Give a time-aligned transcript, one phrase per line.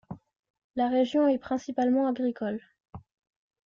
[0.75, 2.59] La région est principalement agricole.